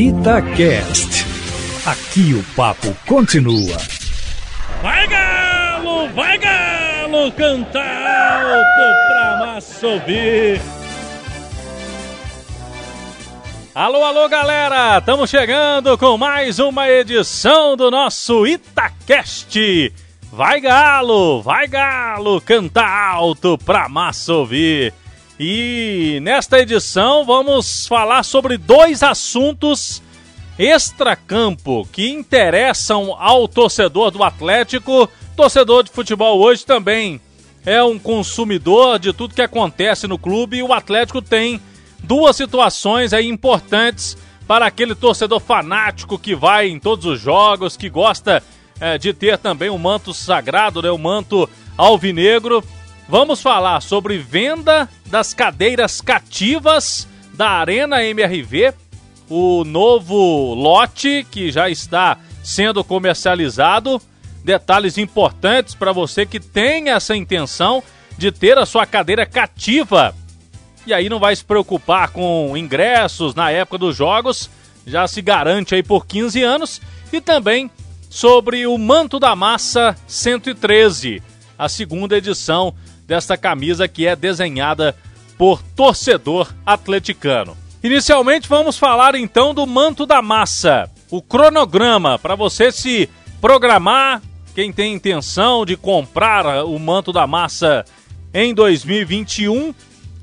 [0.00, 1.26] Itacast.
[1.84, 3.76] Aqui o papo continua.
[4.80, 10.58] Vai galo, vai galo, canta alto pra massa ouvir.
[13.74, 14.96] Alô, alô, galera!
[14.96, 19.92] Estamos chegando com mais uma edição do nosso Itacast.
[20.32, 24.94] Vai galo, vai galo, canta alto pra massa ouvir.
[25.42, 30.02] E nesta edição vamos falar sobre dois assuntos
[30.58, 35.08] extracampo que interessam ao torcedor do Atlético.
[35.34, 37.18] Torcedor de futebol hoje também
[37.64, 41.58] é um consumidor de tudo que acontece no clube e o Atlético tem
[42.04, 47.88] duas situações aí importantes para aquele torcedor fanático que vai em todos os jogos, que
[47.88, 48.42] gosta
[48.78, 51.48] é, de ter também o um manto sagrado, né, o manto
[51.78, 52.62] alvinegro.
[53.10, 58.72] Vamos falar sobre venda das cadeiras cativas da Arena MRV,
[59.28, 64.00] o novo lote que já está sendo comercializado.
[64.44, 67.82] Detalhes importantes para você que tem essa intenção
[68.16, 70.14] de ter a sua cadeira cativa.
[70.86, 74.48] E aí não vai se preocupar com ingressos na época dos jogos,
[74.86, 76.80] já se garante aí por 15 anos.
[77.12, 77.72] E também
[78.08, 81.20] sobre o Manto da Massa 113,
[81.58, 82.72] a segunda edição
[83.10, 84.94] desta camisa que é desenhada
[85.36, 87.56] por torcedor atleticano.
[87.82, 93.08] Inicialmente vamos falar então do manto da massa, o cronograma para você se
[93.40, 94.22] programar,
[94.54, 97.84] quem tem intenção de comprar o manto da massa
[98.32, 99.74] em 2021.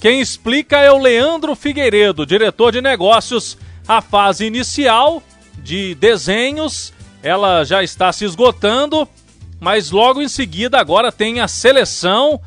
[0.00, 3.58] Quem explica é o Leandro Figueiredo, diretor de negócios.
[3.86, 5.22] A fase inicial
[5.58, 9.06] de desenhos, ela já está se esgotando,
[9.58, 12.40] mas logo em seguida agora tem a seleção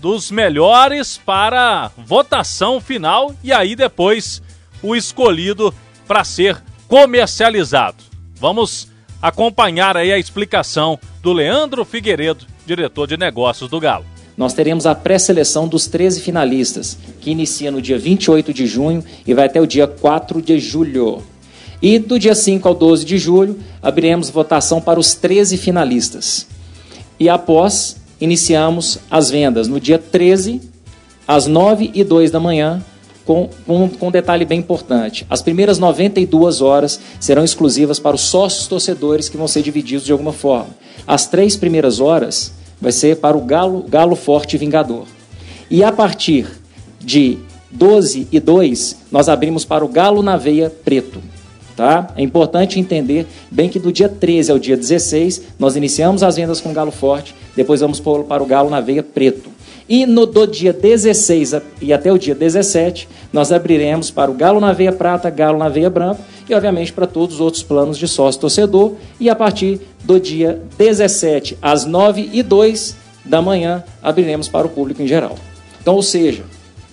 [0.00, 4.42] dos melhores para votação final e aí depois
[4.82, 5.74] o escolhido
[6.08, 8.02] para ser comercializado.
[8.34, 8.88] Vamos
[9.20, 14.06] acompanhar aí a explicação do Leandro Figueiredo, diretor de negócios do Galo.
[14.36, 19.34] Nós teremos a pré-seleção dos 13 finalistas, que inicia no dia 28 de junho e
[19.34, 21.22] vai até o dia 4 de julho.
[21.82, 26.46] E do dia 5 ao 12 de julho, abriremos votação para os 13 finalistas.
[27.18, 30.60] E após iniciamos as vendas no dia 13,
[31.26, 32.82] às 9 e 2 da manhã,
[33.24, 35.26] com, com, com um detalhe bem importante.
[35.30, 40.12] As primeiras 92 horas serão exclusivas para os sócios torcedores que vão ser divididos de
[40.12, 40.70] alguma forma.
[41.06, 45.04] As três primeiras horas vai ser para o Galo, Galo Forte Vingador.
[45.70, 46.46] E a partir
[47.00, 47.38] de
[47.70, 51.09] 12 e 2, nós abrimos para o Galo na Veia Preto.
[51.80, 52.12] Tá?
[52.14, 56.60] É importante entender bem que do dia 13 ao dia 16, nós iniciamos as vendas
[56.60, 59.48] com Galo Forte, depois vamos para o Galo na Veia Preto.
[59.88, 64.60] E no do dia 16 e até o dia 17, nós abriremos para o Galo
[64.60, 68.06] na Veia Prata, Galo na Veia Branco e, obviamente, para todos os outros planos de
[68.06, 68.96] sócio-torcedor.
[69.18, 74.70] E a partir do dia 17 às 9 e 2 da manhã, abriremos para o
[74.70, 75.34] público em geral.
[75.80, 76.42] Então, ou seja,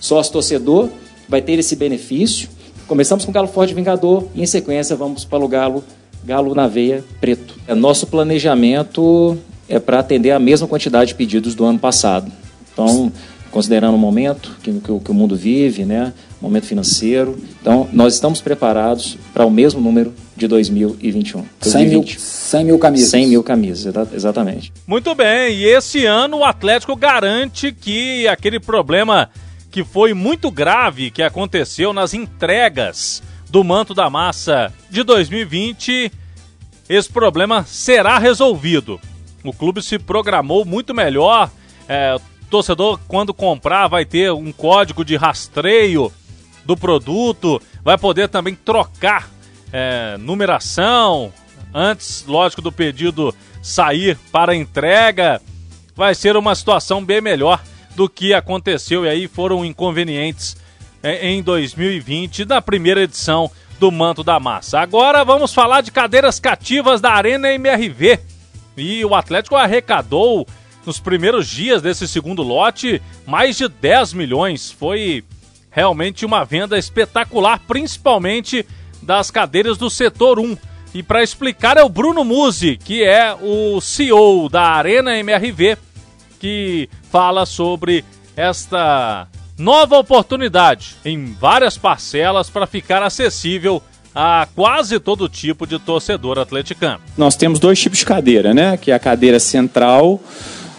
[0.00, 0.88] sócio-torcedor
[1.28, 2.48] vai ter esse benefício
[2.88, 5.84] Começamos com o Galo Forte Vingador e em sequência vamos para o Galo,
[6.24, 7.54] Galo na Veia Preto.
[7.68, 9.36] É, nosso planejamento
[9.68, 12.32] é para atender a mesma quantidade de pedidos do ano passado.
[12.72, 13.12] Então,
[13.50, 18.40] considerando o momento que, que, que o mundo vive, né, momento financeiro, então nós estamos
[18.40, 21.44] preparados para o mesmo número de 2021.
[21.60, 23.10] 100 mil, 100 mil camisas.
[23.10, 24.72] 100 mil camisas, exatamente.
[24.86, 29.28] Muito bem, e esse ano o Atlético garante que aquele problema
[29.78, 36.10] que foi muito grave que aconteceu nas entregas do manto da massa de 2020,
[36.88, 39.00] esse problema será resolvido.
[39.44, 41.48] O clube se programou muito melhor.
[41.88, 46.12] É, o torcedor, quando comprar, vai ter um código de rastreio
[46.64, 49.30] do produto, vai poder também trocar
[49.72, 51.32] é, numeração
[51.72, 55.40] antes, lógico, do pedido sair para entrega.
[55.94, 57.62] Vai ser uma situação bem melhor
[57.98, 60.56] do que aconteceu e aí foram inconvenientes
[61.02, 63.50] é, em 2020 da primeira edição
[63.80, 64.78] do Manto da Massa.
[64.78, 68.20] Agora vamos falar de cadeiras cativas da Arena MRV.
[68.76, 70.46] E o Atlético arrecadou
[70.86, 74.70] nos primeiros dias desse segundo lote mais de 10 milhões.
[74.70, 75.24] Foi
[75.68, 78.64] realmente uma venda espetacular, principalmente
[79.02, 80.56] das cadeiras do setor 1.
[80.94, 85.87] E para explicar é o Bruno Musi, que é o CEO da Arena MRV
[86.38, 88.04] que fala sobre
[88.36, 89.26] esta
[89.58, 93.82] nova oportunidade em várias parcelas para ficar acessível
[94.14, 97.00] a quase todo tipo de torcedor atleticano.
[97.16, 98.76] Nós temos dois tipos de cadeira, né?
[98.76, 100.20] Que é a cadeira central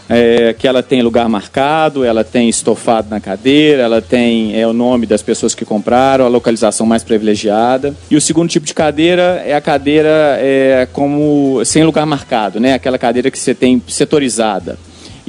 [0.10, 4.74] é, que ela tem lugar marcado, ela tem estofado na cadeira, ela tem é, o
[4.74, 7.94] nome das pessoas que compraram, a localização mais privilegiada.
[8.10, 12.74] E o segundo tipo de cadeira é a cadeira é, como sem lugar marcado, né?
[12.74, 14.80] Aquela cadeira que você tem setorizada.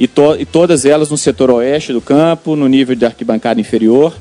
[0.01, 4.11] E, to, e todas elas no setor oeste do campo, no nível de arquibancada inferior.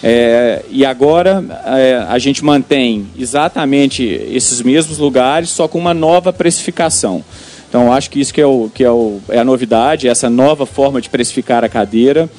[0.00, 6.32] É, e agora é, a gente mantém exatamente esses mesmos lugares, só com uma nova
[6.32, 7.24] precificação.
[7.68, 10.64] Então, acho que isso que é, o, que é, o, é a novidade, essa nova
[10.64, 12.30] forma de precificar a cadeira.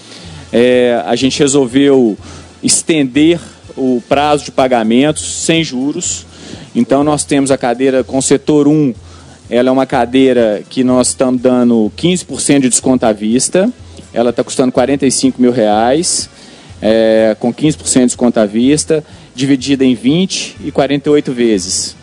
[0.53, 2.17] É, a gente resolveu
[2.63, 3.37] estender
[3.75, 6.25] o prazo de pagamentos sem juros.
[6.73, 8.93] Então, nós temos a cadeira com setor 1,
[9.49, 13.71] ela é uma cadeira que nós estamos dando 15% de desconto à vista.
[14.13, 16.29] Ela está custando 45 mil reais,
[16.81, 19.03] é, com 15% de desconto à vista,
[19.35, 21.95] dividida em 20 e 48 vezes.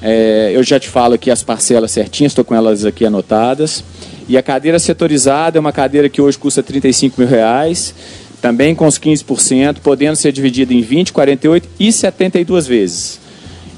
[0.00, 3.82] É, eu já te falo aqui as parcelas certinhas, estou com elas aqui anotadas.
[4.28, 7.94] E a cadeira setorizada é uma cadeira que hoje custa 35 mil reais,
[8.40, 13.25] também com os 15%, podendo ser dividida em 20, 48 e 72 vezes.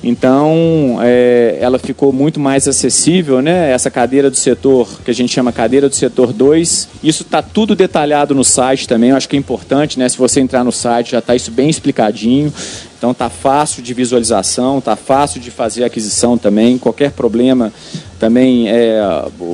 [0.02, 3.72] Então, é, ela ficou muito mais acessível, né?
[3.72, 6.88] Essa cadeira do setor, que a gente chama cadeira do setor 2.
[7.02, 10.08] Isso está tudo detalhado no site também, eu acho que é importante, né?
[10.08, 12.52] Se você entrar no site, já está isso bem explicadinho.
[12.96, 16.78] Então, tá fácil de visualização, tá fácil de fazer aquisição também.
[16.78, 17.72] Qualquer problema,
[18.20, 19.00] também é,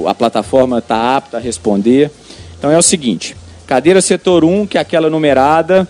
[0.07, 2.11] a plataforma está apta a responder.
[2.59, 3.35] Então, é o seguinte:
[3.67, 5.89] cadeira setor 1, que é aquela numerada,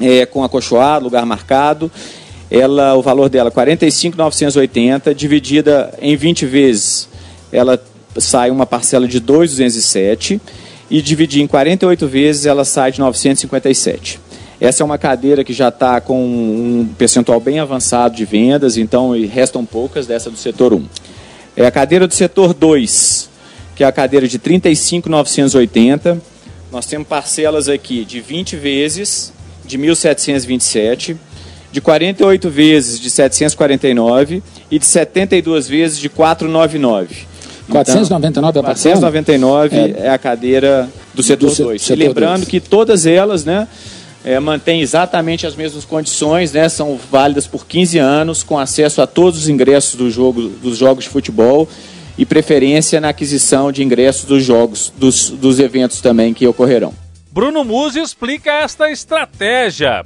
[0.00, 1.90] é, com acolchoado, lugar marcado
[2.50, 7.08] ela, o valor dela é 45,980, dividida em 20 vezes,
[7.52, 7.80] ela
[8.16, 10.40] sai uma parcela de 2,207
[10.90, 14.18] e dividir em 48 vezes ela sai de 957.
[14.60, 19.12] Essa é uma cadeira que já está com um percentual bem avançado de vendas, então
[19.26, 20.84] restam poucas dessa do setor 1.
[21.56, 23.28] É a cadeira do setor 2,
[23.76, 26.20] que é a cadeira de 35,980.
[26.72, 29.32] Nós temos parcelas aqui de 20 vezes
[29.64, 31.16] de 1.727
[31.70, 37.26] de 48 vezes de 749 e de 72 vezes de 499.
[37.68, 38.94] 499 então, é a parcela?
[39.00, 41.90] 499 é, é a cadeira do setor 2.
[41.90, 42.48] E lembrando dois.
[42.48, 43.68] que todas elas, né,
[44.24, 49.06] é, mantêm exatamente as mesmas condições, né, são válidas por 15 anos, com acesso a
[49.06, 51.68] todos os ingressos do jogo, dos jogos de futebol
[52.16, 56.92] e preferência na aquisição de ingressos dos jogos, dos, dos eventos também que ocorrerão.
[57.30, 60.02] Bruno Musi explica esta estratégia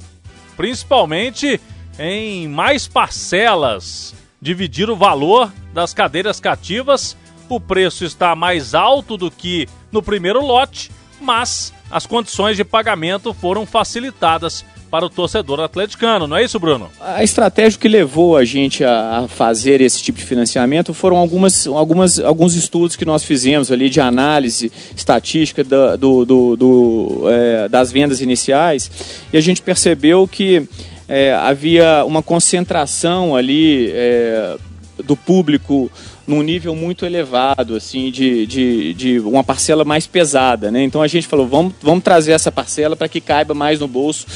[0.55, 1.59] principalmente
[1.97, 7.15] em mais parcelas, dividir o valor das cadeiras cativas.
[7.49, 10.91] O preço está mais alto do que no primeiro lote,
[11.21, 16.87] mas as condições de pagamento foram facilitadas para o torcedor atleticano, não é isso, Bruno?
[17.01, 22.19] A estratégia que levou a gente a, fazer esse tipo de financiamento foram algumas, algumas,
[22.19, 27.91] alguns estudos que nós fizemos ali de análise estatística da, do, do, do é, das
[27.91, 28.91] vendas iniciais
[29.33, 30.69] e a gente percebeu que
[31.09, 34.57] é, havia uma concentração ali é,
[35.03, 35.91] do público
[36.27, 40.83] num nível muito elevado, assim, de, de, de, uma parcela mais pesada, né?
[40.83, 44.27] Então a gente falou, vamos, vamos trazer essa parcela para que caiba mais no bolso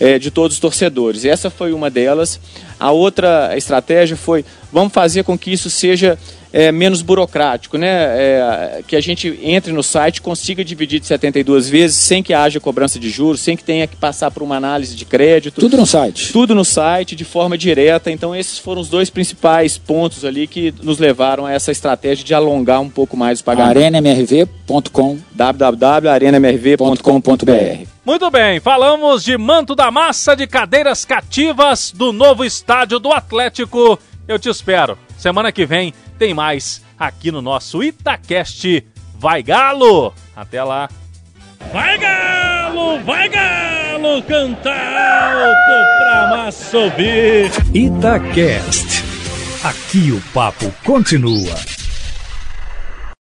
[0.00, 1.24] é, de todos os torcedores.
[1.24, 2.40] Essa foi uma delas.
[2.78, 6.18] A outra estratégia foi, vamos fazer com que isso seja
[6.52, 7.88] é, menos burocrático, né?
[7.88, 12.58] É, que a gente entre no site, consiga dividir de 72 vezes sem que haja
[12.60, 15.60] cobrança de juros, sem que tenha que passar por uma análise de crédito.
[15.60, 16.32] Tudo no site.
[16.32, 18.10] Tudo no site, de forma direta.
[18.10, 22.32] Então, esses foram os dois principais pontos ali que nos levaram a essa estratégia de
[22.32, 23.76] alongar um pouco mais o pagamento.
[23.78, 33.00] arenamrv.com www.arenamrv.com.br Muito bem, falamos de manto da massa de cadeiras cativas do novo estádio
[33.00, 33.98] do Atlético.
[34.28, 34.96] Eu te espero.
[35.18, 38.86] Semana que vem tem mais aqui no nosso Itacast.
[39.18, 40.14] Vai Galo!
[40.36, 40.88] Até lá!
[41.72, 43.00] Vai Galo!
[43.00, 44.22] Vai Galo!
[44.22, 47.50] Cantar alto pra massa subir!
[47.74, 49.02] Itacast.
[49.64, 51.75] Aqui o papo continua.